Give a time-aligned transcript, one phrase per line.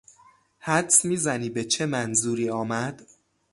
[0.59, 3.01] حدس میزنی به چه منظوری آمد؟